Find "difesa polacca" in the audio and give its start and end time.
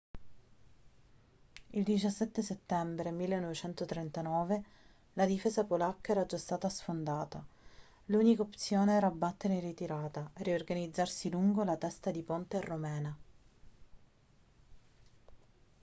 5.27-6.13